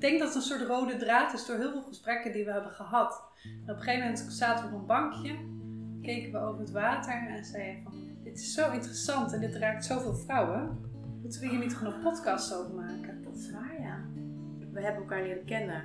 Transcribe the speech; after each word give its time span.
ik 0.00 0.06
denk 0.06 0.18
dat 0.18 0.28
het 0.28 0.36
een 0.36 0.58
soort 0.58 0.68
rode 0.68 0.96
draad 0.96 1.32
is 1.32 1.46
door 1.46 1.56
heel 1.56 1.70
veel 1.70 1.82
gesprekken 1.82 2.32
die 2.32 2.44
we 2.44 2.52
hebben 2.52 2.70
gehad. 2.70 3.22
En 3.42 3.62
op 3.62 3.68
een 3.68 3.82
gegeven 3.82 4.00
moment 4.00 4.18
zaten 4.18 4.68
we 4.68 4.74
op 4.74 4.80
een 4.80 4.86
bankje, 4.86 5.36
keken 6.02 6.32
we 6.32 6.38
over 6.38 6.60
het 6.60 6.70
water 6.70 7.28
en 7.28 7.44
zeiden 7.44 7.82
van, 7.82 7.92
dit 8.24 8.38
is 8.38 8.54
zo 8.54 8.72
interessant 8.72 9.32
en 9.32 9.40
dit 9.40 9.54
raakt 9.54 9.84
zoveel 9.84 10.14
vrouwen. 10.14 10.78
Moeten 11.22 11.40
we 11.40 11.48
hier 11.48 11.58
niet 11.58 11.76
gewoon 11.76 11.94
een 11.94 12.00
podcast 12.00 12.54
over 12.54 12.74
maken? 12.74 13.22
Dat 13.22 13.36
is 13.36 13.50
waar, 13.50 13.80
ja. 13.80 13.98
We 14.72 14.80
hebben 14.80 15.00
elkaar 15.02 15.22
leren 15.22 15.44
kennen. 15.44 15.82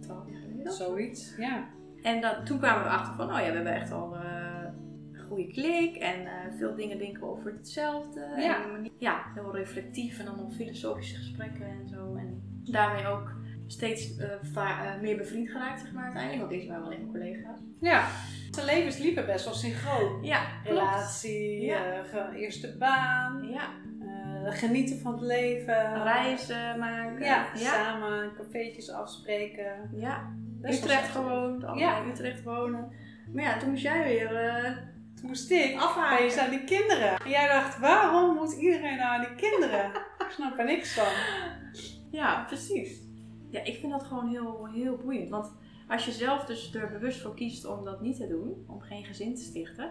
Twaalf 0.00 0.30
jaar 0.30 0.40
geleden. 0.40 0.72
Zoiets, 0.72 1.36
ja. 1.36 1.68
En 2.02 2.20
dan, 2.20 2.44
toen 2.44 2.58
kwamen 2.58 2.82
we 2.82 2.88
erachter 2.88 3.14
van, 3.14 3.26
oh 3.26 3.38
ja, 3.38 3.46
we 3.46 3.54
hebben 3.54 3.74
echt 3.74 3.92
al 3.92 4.16
eh, 4.16 4.64
een 5.12 5.20
goede 5.20 5.46
klik. 5.46 5.96
En 5.96 6.26
eh, 6.26 6.56
veel 6.56 6.74
dingen 6.74 6.98
denken 6.98 7.20
we 7.20 7.26
over 7.26 7.52
hetzelfde. 7.52 8.20
Ja. 8.20 8.64
En, 8.64 8.90
ja, 8.98 9.22
heel 9.34 9.56
reflectief 9.56 10.18
en 10.18 10.24
dan 10.24 10.36
nog 10.36 10.54
filosofische 10.54 11.16
gesprekken 11.16 11.66
en 11.66 11.88
zo. 11.88 12.14
En 12.14 12.42
daarmee 12.64 13.06
ook 13.06 13.40
steeds 13.72 14.16
eh, 14.16 14.56
eh, 14.56 15.00
meer 15.00 15.16
bevriend 15.16 15.50
geraakt, 15.50 15.80
zeg 15.80 15.92
maar, 15.92 16.04
uiteindelijk. 16.04 16.40
Want 16.42 16.52
deze 16.52 16.68
waren 16.68 16.82
wel 16.88 16.92
even 16.92 17.10
collega's. 17.10 17.60
Ja, 17.80 18.06
zijn 18.50 18.66
levens 18.66 18.98
liepen 18.98 19.26
best 19.26 19.44
wel 19.44 19.54
synchroon. 19.54 20.22
Ja, 20.24 20.40
Relatie, 20.64 21.60
Ja. 21.60 22.02
eh, 22.02 22.40
eerste 22.40 22.76
baan, 22.78 23.48
Ja, 23.48 23.68
genieten 24.50 24.98
van 25.00 25.12
het 25.12 25.22
leven. 25.22 26.02
reizen 26.02 26.78
maken. 26.78 27.24
Ja, 27.24 27.46
ja. 27.54 27.72
samen 27.72 28.32
cafeetjes 28.36 28.90
afspreken. 28.90 29.90
ja. 29.92 30.30
Best 30.60 30.82
Utrecht 30.84 31.08
gewoond, 31.08 31.64
allebei 31.64 31.86
Ja. 31.90 32.02
in 32.02 32.08
Utrecht 32.10 32.42
wonen. 32.42 32.92
Maar 33.32 33.44
ja, 33.44 33.58
toen 33.58 33.70
moest 33.70 33.82
jij 33.82 34.02
weer 34.04 34.28
Toen 35.16 35.26
moest 35.28 35.50
ik 35.50 35.80
afhaken. 35.80 36.42
aan 36.42 36.50
die 36.50 36.64
kinderen. 36.64 37.16
En 37.24 37.30
jij 37.30 37.46
dacht, 37.48 37.78
waarom 37.78 38.34
moet 38.36 38.52
iedereen 38.52 38.96
nou 38.96 39.08
aan 39.14 39.20
die 39.20 39.48
kinderen? 39.50 39.84
ik 40.26 40.30
snap 40.30 40.58
er 40.58 40.64
niks 40.64 40.94
van. 40.94 41.12
Ja, 42.10 42.44
precies. 42.46 43.00
Ja, 43.52 43.64
ik 43.64 43.76
vind 43.76 43.92
dat 43.92 44.02
gewoon 44.02 44.28
heel, 44.28 44.66
heel 44.66 44.96
boeiend. 44.96 45.30
Want 45.30 45.52
als 45.88 46.04
je 46.04 46.12
zelf 46.12 46.44
dus 46.44 46.74
er 46.74 46.90
bewust 46.90 47.20
voor 47.20 47.34
kiest 47.34 47.64
om 47.64 47.84
dat 47.84 48.00
niet 48.00 48.16
te 48.16 48.28
doen, 48.28 48.64
om 48.66 48.80
geen 48.80 49.04
gezin 49.04 49.34
te 49.34 49.42
stichten, 49.42 49.90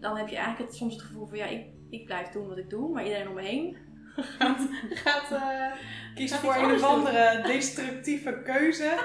dan 0.00 0.16
heb 0.16 0.28
je 0.28 0.36
eigenlijk 0.36 0.70
het, 0.70 0.78
soms 0.78 0.92
het 0.92 1.02
gevoel 1.02 1.26
van 1.26 1.38
ja, 1.38 1.46
ik, 1.46 1.66
ik 1.90 2.04
blijf 2.04 2.28
doen 2.28 2.48
wat 2.48 2.58
ik 2.58 2.70
doe, 2.70 2.92
maar 2.92 3.04
iedereen 3.04 3.28
om 3.28 3.34
me 3.34 3.42
heen 3.42 3.76
gaat, 4.22 4.68
gaat 5.04 5.30
eh, 5.30 6.26
Gaat 6.28 6.38
voor 6.38 6.54
een 6.54 6.74
of 6.74 6.82
andere 6.82 7.42
destructieve 7.46 8.42
keuze. 8.44 8.98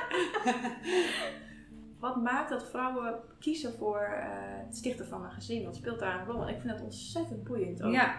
Wat 1.99 2.23
maakt 2.23 2.49
dat 2.49 2.69
vrouwen 2.69 3.19
kiezen 3.39 3.73
voor 3.73 3.99
eh, 3.99 4.27
het 4.65 4.75
stichten 4.75 5.07
van 5.07 5.23
een 5.23 5.31
gezin? 5.31 5.63
Wat 5.65 5.75
speelt 5.75 5.99
daar 5.99 6.19
een 6.19 6.25
rol? 6.25 6.49
Ik 6.49 6.59
vind 6.59 6.73
dat 6.73 6.81
ontzettend 6.81 7.43
boeiend 7.43 7.83
ook. 7.83 7.93
Ja, 7.93 8.15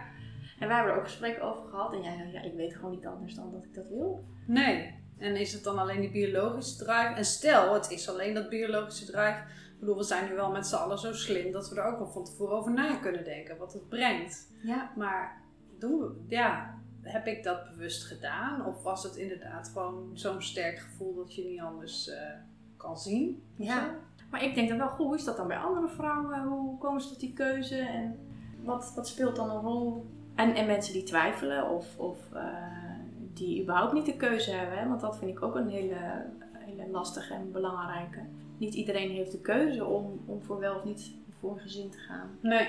En 0.59 0.69
wij 0.69 0.77
hebben 0.77 0.93
er 0.95 0.99
ook 0.99 1.07
gesprekken 1.07 1.43
over 1.43 1.69
gehad. 1.69 1.93
En 1.93 2.03
jij 2.03 2.17
zei, 2.17 2.33
ja, 2.33 2.43
ik 2.43 2.55
weet 2.55 2.75
gewoon 2.75 2.91
niet 2.91 3.07
anders 3.07 3.35
dan 3.35 3.53
dat 3.53 3.65
ik 3.65 3.75
dat 3.75 3.89
wil. 3.89 4.25
nee. 4.47 5.03
En 5.25 5.37
is 5.37 5.53
het 5.53 5.65
dan 5.65 5.79
alleen 5.79 6.01
die 6.01 6.11
biologische 6.11 6.77
drive? 6.77 7.15
En 7.17 7.25
stel, 7.25 7.75
het 7.75 7.91
is 7.91 8.09
alleen 8.09 8.35
dat 8.35 8.49
biologische 8.49 9.05
drive. 9.05 9.39
Ik 9.73 9.81
bedoel, 9.81 9.97
we 9.97 10.03
zijn 10.03 10.29
nu 10.29 10.35
wel 10.35 10.51
met 10.51 10.67
z'n 10.67 10.75
allen 10.75 10.99
zo 10.99 11.13
slim 11.13 11.53
dat 11.53 11.69
we 11.69 11.81
er 11.81 11.85
ook 11.85 11.99
wel 11.99 12.11
van 12.11 12.25
tevoren 12.25 12.57
over 12.57 12.73
na 12.73 12.97
kunnen 12.97 13.25
denken. 13.25 13.57
Wat 13.57 13.73
het 13.73 13.89
brengt. 13.89 14.49
Ja. 14.63 14.91
Maar 14.97 15.43
doen 15.79 15.99
we, 15.99 16.25
ja, 16.29 16.79
heb 17.03 17.27
ik 17.27 17.45
dat 17.45 17.71
bewust 17.71 18.05
gedaan? 18.05 18.67
Of 18.67 18.83
was 18.83 19.03
het 19.03 19.17
inderdaad 19.17 19.69
gewoon 19.69 20.11
zo'n 20.15 20.43
sterk 20.43 20.79
gevoel 20.79 21.15
dat 21.15 21.35
je 21.35 21.45
niet 21.45 21.61
anders 21.61 22.09
eh, 22.09 22.19
kan 22.77 22.99
zien? 22.99 23.43
Ja. 23.57 23.95
Maar 24.31 24.43
ik 24.43 24.55
denk 24.55 24.69
dan 24.69 24.79
wel, 24.79 24.89
goed, 24.89 25.07
hoe 25.07 25.17
is 25.17 25.25
dat 25.25 25.37
dan 25.37 25.49
bij 25.49 25.59
andere 25.59 25.89
vrouwen? 25.89 26.43
Hoe 26.43 26.79
komen 26.79 27.01
ze 27.01 27.09
tot 27.09 27.21
die 27.21 27.33
keuze? 27.33 27.79
En 27.79 28.19
wat, 28.63 28.93
wat 28.95 29.09
speelt 29.09 29.37
dan 29.37 29.51
een 29.51 29.61
rol? 29.61 30.07
En, 30.35 30.55
en 30.55 30.67
mensen 30.67 30.93
die 30.93 31.03
twijfelen 31.03 31.71
of, 31.71 31.99
of 31.99 32.19
eh, 32.33 32.94
die 33.35 33.63
überhaupt 33.63 33.93
niet 33.93 34.07
de 34.07 34.17
keuze 34.17 34.51
hebben. 34.51 34.79
Hè? 34.79 34.89
Want 34.89 35.01
dat 35.01 35.19
vind 35.19 35.31
ik 35.31 35.43
ook 35.43 35.55
een 35.55 35.69
hele, 35.69 36.25
hele 36.53 36.91
lastige 36.91 37.35
en 37.35 37.53
belangrijke. 37.53 38.19
Niet 38.59 38.75
iedereen 38.75 39.11
heeft 39.11 39.33
de 39.33 39.41
keuze 39.41 39.85
om, 39.85 40.21
om 40.27 40.43
voor 40.43 40.59
wel 40.59 40.75
of 40.77 40.85
niet 40.85 41.11
voor 41.41 41.51
een 41.53 41.59
gezin 41.61 41.91
te 41.91 41.99
gaan. 41.99 42.29
Nee. 42.41 42.69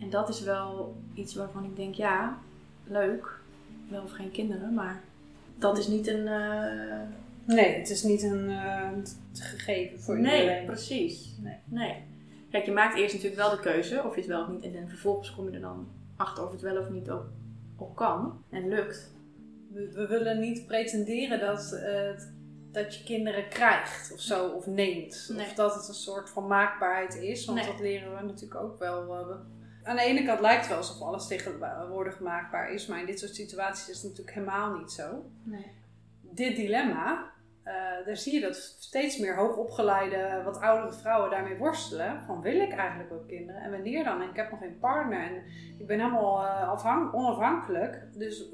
En 0.00 0.10
dat 0.10 0.28
is 0.28 0.40
wel 0.40 0.96
iets 1.14 1.34
waarvan 1.34 1.64
ik 1.64 1.76
denk, 1.76 1.94
ja, 1.94 2.38
leuk. 2.86 3.38
Wel 3.88 4.02
of 4.02 4.10
geen 4.12 4.30
kinderen, 4.30 4.74
maar 4.74 5.00
dat 5.58 5.78
is 5.78 5.86
niet 5.86 6.06
een... 6.06 6.26
eh, 6.26 7.00
Nee, 7.46 7.74
het 7.78 7.90
is 7.90 8.02
niet 8.02 8.22
een 8.22 8.48
eh, 8.50 8.88
gegeven 9.32 10.00
voor 10.00 10.18
nee, 10.20 10.40
iedereen. 10.40 10.64
precies. 10.66 11.36
Nee. 11.42 11.56
nee. 11.64 11.94
Kijk, 12.50 12.64
je 12.64 12.72
maakt 12.72 12.96
eerst 12.96 13.14
natuurlijk 13.14 13.40
wel 13.40 13.50
de 13.50 13.60
keuze 13.60 14.02
of 14.04 14.14
je 14.14 14.20
het 14.20 14.30
wel 14.30 14.42
of 14.42 14.48
niet. 14.48 14.62
En 14.64 14.72
dan 14.72 14.88
vervolgens 14.88 15.34
kom 15.34 15.44
je 15.48 15.54
er 15.54 15.60
dan 15.60 15.86
achter 16.16 16.44
of 16.44 16.52
het 16.52 16.60
wel 16.60 16.76
of 16.76 16.90
niet 16.90 17.10
ook, 17.10 17.24
ook 17.76 17.96
kan 17.96 18.32
en 18.50 18.68
lukt. 18.68 19.12
We, 19.74 19.92
we 19.92 20.06
willen 20.06 20.40
niet 20.40 20.66
pretenderen 20.66 21.40
dat, 21.40 21.72
eh, 21.72 22.10
dat 22.72 22.96
je 22.96 23.04
kinderen 23.04 23.48
krijgt 23.48 24.12
of 24.12 24.20
zo, 24.20 24.48
of 24.48 24.66
neemt. 24.66 25.30
Nee. 25.32 25.46
Of 25.46 25.52
dat 25.54 25.74
het 25.74 25.88
een 25.88 25.94
soort 25.94 26.30
van 26.30 26.46
maakbaarheid 26.46 27.14
is, 27.14 27.44
want 27.44 27.58
Nee. 27.58 27.66
dat 27.66 27.80
leren 27.80 28.16
we 28.16 28.22
natuurlijk 28.22 28.60
ook 28.60 28.78
wel. 28.78 29.06
we- 29.06 29.52
aan 29.82 29.96
de 29.96 30.02
ene 30.02 30.24
kant 30.24 30.40
lijkt 30.40 30.58
het 30.60 30.68
wel 30.68 30.76
alsof 30.78 31.00
alles 31.02 31.26
tegenwoordig 31.26 32.20
maakbaar 32.20 32.72
is, 32.72 32.86
maar 32.86 33.00
in 33.00 33.06
dit 33.06 33.18
soort 33.18 33.34
situaties 33.34 33.88
is 33.88 33.94
het 34.02 34.10
natuurlijk 34.10 34.36
helemaal 34.36 34.74
niet 34.78 34.90
zo. 34.92 35.24
Nee. 35.42 35.66
Dit 36.20 36.56
dilemma, 36.56 37.30
eh, 37.62 37.74
daar 38.06 38.16
zie 38.16 38.34
je 38.34 38.40
dat 38.40 38.56
steeds 38.78 39.18
meer 39.18 39.36
hoogopgeleide, 39.36 40.42
wat 40.44 40.60
oudere 40.60 40.92
vrouwen 40.92 41.30
daarmee 41.30 41.56
worstelen. 41.56 42.20
Van 42.26 42.40
wil 42.40 42.60
ik 42.60 42.72
eigenlijk 42.72 43.12
ook 43.12 43.28
kinderen? 43.28 43.60
En 43.62 43.70
wanneer 43.70 44.04
dan? 44.04 44.20
En 44.22 44.28
ik 44.28 44.36
heb 44.36 44.50
nog 44.50 44.60
geen 44.60 44.78
partner 44.78 45.20
en 45.20 45.42
ik 45.78 45.86
ben 45.86 45.98
helemaal 46.00 46.44
eh, 46.44 47.14
onafhankelijk. 47.14 48.02
Dus 48.14 48.44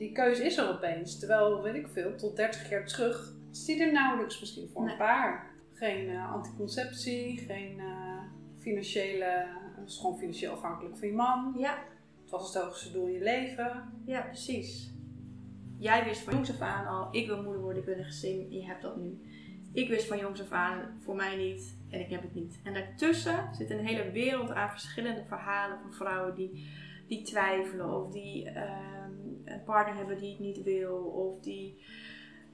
die 0.00 0.12
keuze 0.12 0.44
is 0.44 0.56
er 0.56 0.68
opeens. 0.68 1.18
Terwijl, 1.18 1.62
weet 1.62 1.74
ik 1.74 1.88
veel, 1.88 2.14
tot 2.16 2.36
30 2.36 2.70
jaar 2.70 2.86
terug 2.86 3.34
is 3.50 3.64
die 3.64 3.82
er 3.82 3.92
nauwelijks 3.92 4.40
misschien 4.40 4.68
voor 4.68 4.82
Nee. 4.82 4.92
een 4.92 4.98
paar. 4.98 5.50
Geen 5.72 6.08
eh, 6.08 6.32
anticonceptie, 6.32 7.38
geen 7.38 7.78
eh, 7.78 8.22
financiële, 8.58 9.46
het 9.76 9.88
is 9.88 9.96
gewoon 9.98 10.18
financieel 10.18 10.52
afhankelijk 10.52 10.98
van 10.98 11.08
je 11.08 11.14
man. 11.14 11.54
Ja, 11.58 11.78
Het 12.22 12.30
was 12.30 12.54
het 12.54 12.62
hoogste 12.62 12.92
doel 12.92 13.06
in 13.06 13.12
je 13.12 13.22
leven. 13.22 13.92
ja, 14.04 14.20
precies. 14.20 14.94
Jij 15.78 16.04
wist 16.04 16.20
van 16.22 16.34
jongs 16.34 16.50
af 16.50 16.60
aan 16.60 16.86
al, 16.86 17.08
ik 17.10 17.26
wil 17.26 17.42
moeder 17.42 17.62
worden, 17.62 17.82
ik 17.82 17.88
wil 17.88 17.98
een 17.98 18.04
gezin, 18.04 18.52
je 18.52 18.64
hebt 18.66 18.82
dat 18.82 18.96
nu. 18.96 19.20
Ik 19.72 19.88
wist 19.88 20.06
van 20.06 20.18
jongs 20.18 20.40
af 20.42 20.50
aan, 20.50 20.98
voor 21.00 21.16
mij 21.16 21.36
niet 21.36 21.76
en 21.90 22.00
ik 22.00 22.10
heb 22.10 22.22
het 22.22 22.34
niet. 22.34 22.60
En 22.64 22.74
daartussen 22.74 23.48
zit 23.54 23.70
een 23.70 23.86
hele 23.86 24.10
wereld 24.10 24.50
aan 24.50 24.70
verschillende 24.70 25.24
verhalen 25.24 25.78
van 25.80 25.92
vrouwen 25.92 26.34
die, 26.34 26.66
die 27.10 27.22
twijfelen 27.22 27.94
of 27.94 28.12
die 28.12 28.50
ehm, 28.50 29.12
een 29.44 29.64
partner 29.64 29.96
hebben 29.96 30.18
die 30.18 30.30
het 30.30 30.40
niet 30.40 30.62
wil 30.62 30.96
of 30.96 31.40
die 31.40 31.84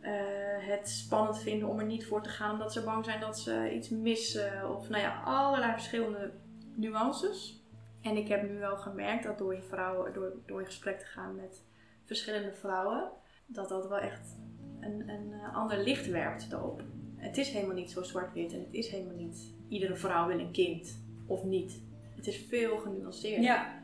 eh, 0.00 0.12
het 0.58 0.88
spannend 0.88 1.38
vinden 1.38 1.68
om 1.68 1.78
er 1.78 1.86
niet 1.86 2.06
voor 2.06 2.22
te 2.22 2.28
gaan 2.28 2.52
omdat 2.52 2.72
ze 2.72 2.84
bang 2.84 3.04
zijn 3.04 3.20
dat 3.20 3.38
ze 3.38 3.72
iets 3.74 3.88
missen 3.88 4.76
of 4.76 4.88
nou 4.88 5.02
ja, 5.02 5.22
allerlei 5.24 5.72
verschillende 5.72 6.32
nuances. 6.74 7.64
En 8.00 8.16
ik 8.16 8.28
heb 8.28 8.48
nu 8.48 8.58
wel 8.58 8.76
gemerkt 8.76 9.24
dat 9.24 9.38
door 9.38 9.54
je, 9.54 9.62
vrouwen, 9.62 10.12
door, 10.12 10.32
door 10.46 10.60
in 10.60 10.66
gesprek 10.66 10.98
te 10.98 11.06
gaan 11.06 11.34
met 11.34 11.64
verschillende 12.04 12.52
vrouwen, 12.52 13.10
dat 13.46 13.68
dat 13.68 13.88
wel 13.88 13.98
echt 13.98 14.36
een, 14.80 15.08
een 15.08 15.32
eh, 15.32 15.54
ander 15.54 15.78
licht 15.78 16.08
werpt 16.08 16.52
erop. 16.52 16.82
Het 17.16 17.36
is 17.36 17.48
helemaal 17.48 17.74
niet 17.74 17.90
zo 17.90 18.02
zwart-wit 18.02 18.52
en 18.52 18.60
het 18.60 18.74
is 18.74 18.88
helemaal 18.88 19.16
niet 19.16 19.54
iedere 19.68 19.96
vrouw 19.96 20.26
wil 20.26 20.38
een 20.38 20.52
kind 20.52 21.02
of 21.26 21.44
niet. 21.44 21.82
Het 22.16 22.26
is 22.26 22.46
veel 22.48 22.78
genuanceerder. 22.78 23.42
Ja, 23.42 23.75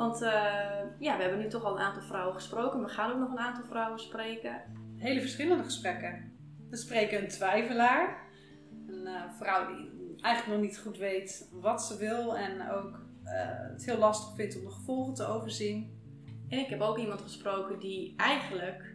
Want 0.00 0.22
eh, 0.22 0.30
ja, 0.98 1.16
we 1.16 1.22
hebben 1.22 1.38
nu 1.38 1.48
toch 1.48 1.64
al 1.64 1.72
een 1.72 1.82
aantal 1.82 2.02
vrouwen 2.02 2.34
gesproken. 2.34 2.82
We 2.82 2.88
gaan 2.88 3.12
ook 3.12 3.18
nog 3.18 3.30
een 3.30 3.38
aantal 3.38 3.64
vrouwen 3.64 4.00
spreken. 4.00 4.62
hele 4.96 5.20
verschillende 5.20 5.64
gesprekken. 5.64 6.32
We 6.70 6.76
spreken 6.76 7.22
een 7.22 7.28
twijfelaar. 7.28 8.28
Een 8.86 9.06
eh, 9.06 9.22
vrouw 9.38 9.66
die 9.66 9.90
eigenlijk 10.20 10.58
nog 10.58 10.68
niet 10.68 10.78
goed 10.78 10.96
weet 10.96 11.48
wat 11.52 11.82
ze 11.82 11.96
wil 11.96 12.36
en 12.36 12.70
ook 12.70 13.00
eh, 13.24 13.32
het 13.72 13.84
heel 13.84 13.98
lastig 13.98 14.34
vindt 14.34 14.56
om 14.56 14.64
de 14.64 14.70
gevolgen 14.70 15.14
te 15.14 15.26
overzien. 15.26 16.00
En 16.48 16.58
ik 16.58 16.68
heb 16.68 16.80
ook 16.80 16.98
iemand 16.98 17.20
gesproken 17.20 17.78
die 17.78 18.14
eigenlijk 18.16 18.94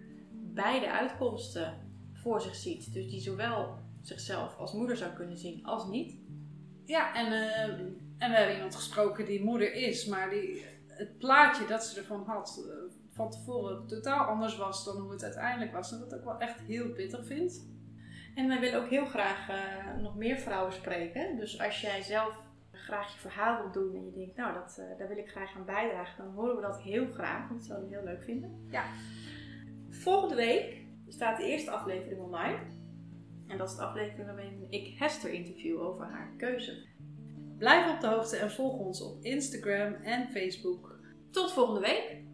beide 0.53 0.91
uitkomsten 0.91 1.73
voor 2.13 2.41
zich 2.41 2.55
ziet. 2.55 2.93
Dus 2.93 3.09
die 3.09 3.21
zowel 3.21 3.77
zichzelf 4.01 4.57
als 4.57 4.73
moeder 4.73 4.97
zou 4.97 5.13
kunnen 5.13 5.37
zien 5.37 5.65
als 5.65 5.87
niet. 5.87 6.17
Ja, 6.85 7.15
en, 7.15 7.31
en 8.17 8.29
we 8.29 8.35
hebben 8.35 8.55
iemand 8.55 8.75
gesproken 8.75 9.25
die 9.25 9.43
moeder 9.43 9.73
is, 9.73 10.05
maar 10.05 10.29
die 10.29 10.73
het 10.97 11.17
plaatje 11.17 11.65
dat 11.65 11.83
ze 11.83 11.99
ervan 11.99 12.23
had 12.25 12.65
eh, 12.69 12.97
van 13.11 13.31
tevoren 13.31 13.87
totaal 13.87 14.25
anders 14.25 14.57
was 14.57 14.85
dan 14.85 14.97
hoe 14.97 15.11
het 15.11 15.23
uiteindelijk 15.23 15.71
was. 15.71 15.91
En 15.91 15.99
dat 15.99 16.11
ik 16.11 16.17
ook 16.17 16.25
wel 16.25 16.39
echt 16.39 16.59
heel 16.59 16.89
pittig 16.89 17.25
vind. 17.25 17.73
En 18.35 18.47
wij 18.47 18.59
willen 18.59 18.83
ook 18.83 18.89
heel 18.89 19.05
graag 19.05 19.49
eh, 19.49 20.01
nog 20.01 20.15
meer 20.15 20.37
vrouwen 20.37 20.73
spreken. 20.73 21.37
Dus 21.37 21.61
als 21.61 21.81
jij 21.81 22.01
zelf 22.01 22.43
graag 22.71 23.13
je 23.13 23.19
verhaal 23.19 23.57
wilt 23.61 23.73
doen 23.73 23.95
en 23.95 24.05
je 24.05 24.11
denkt, 24.11 24.35
nou, 24.35 24.53
dat, 24.53 24.77
eh, 24.77 24.97
daar 24.97 25.07
wil 25.07 25.17
ik 25.17 25.29
graag 25.29 25.55
aan 25.55 25.65
bijdragen, 25.65 26.23
dan 26.23 26.33
horen 26.33 26.55
we 26.55 26.61
dat 26.61 26.81
heel 26.81 27.07
graag, 27.13 27.47
want 27.47 27.59
dat 27.59 27.63
zouden 27.67 27.89
we 27.89 27.95
heel 27.95 28.05
leuk 28.05 28.23
vinden. 28.23 28.67
Ja. 28.69 28.83
Volgende 29.89 30.35
week 30.35 30.85
staat 31.07 31.37
de 31.37 31.43
eerste 31.43 31.71
aflevering 31.71 32.21
online. 32.21 32.57
En 33.47 33.57
dat 33.57 33.69
is 33.69 33.75
de 33.75 33.83
aflevering 33.83 34.27
waarin 34.27 34.67
ik 34.69 34.97
Hester 34.97 35.33
interview 35.33 35.81
over 35.81 36.05
haar 36.05 36.33
keuze. 36.37 36.85
Blijf 37.57 37.93
op 37.93 38.01
de 38.01 38.07
hoogte 38.07 38.37
en 38.37 38.51
volg 38.51 38.77
ons 38.77 39.01
op 39.01 39.23
Instagram 39.23 39.93
en 39.93 40.29
Facebook. 40.29 40.99
Tot 41.31 41.51
volgende 41.51 41.79
week! 41.79 42.24